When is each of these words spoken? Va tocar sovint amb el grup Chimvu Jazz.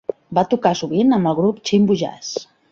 Va 0.37 0.43
tocar 0.53 0.71
sovint 0.79 1.15
amb 1.19 1.31
el 1.33 1.37
grup 1.43 1.63
Chimvu 1.71 2.01
Jazz. 2.05 2.35